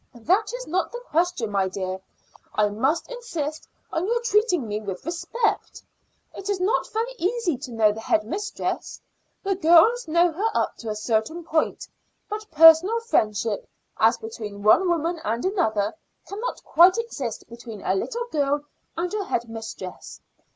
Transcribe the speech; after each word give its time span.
"That 0.15 0.51
is 0.51 0.65
not 0.65 0.91
the 0.91 0.99
question, 1.11 1.51
my 1.51 1.67
dear. 1.67 2.01
I 2.55 2.69
must 2.69 3.07
insist 3.11 3.67
on 3.93 4.07
your 4.07 4.19
treating 4.21 4.67
me 4.67 4.79
with 4.81 5.05
respect. 5.05 5.83
It 6.33 6.49
is 6.49 6.59
not 6.59 6.91
very 6.91 7.11
easy 7.19 7.55
to 7.59 7.71
know 7.71 7.91
the 7.91 7.99
head 8.01 8.23
mistress; 8.25 8.99
the 9.43 9.53
girls 9.53 10.07
know 10.07 10.31
her 10.31 10.47
up 10.55 10.75
to 10.77 10.89
a 10.89 10.95
certain 10.95 11.43
point, 11.43 11.87
but 12.27 12.49
personal 12.49 12.99
friendship 13.01 13.69
as 13.99 14.17
between 14.17 14.63
one 14.63 14.89
woman 14.89 15.19
and 15.23 15.45
another 15.45 15.93
cannot 16.25 16.63
quite 16.63 16.97
exist 16.97 17.47
between 17.47 17.83
a 17.83 17.93
little 17.93 18.25
girl 18.31 18.63
and 18.97 19.13
her 19.13 19.25
head 19.25 19.47
mistress. 19.47 20.19